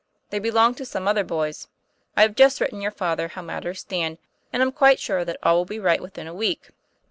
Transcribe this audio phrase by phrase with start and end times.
[0.31, 1.67] They belonged to some other boy's.
[2.17, 4.17] I have just written your father how matters stand,
[4.51, 6.71] and I'm quite sure that all will be right within a week."